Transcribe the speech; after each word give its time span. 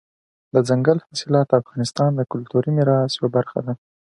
دځنګل 0.53 0.97
حاصلات 1.07 1.47
د 1.49 1.53
افغانستان 1.61 2.09
د 2.15 2.21
کلتوري 2.31 2.69
میراث 2.77 3.11
یوه 3.17 3.29
برخه 3.37 3.59
ده. 3.65 3.73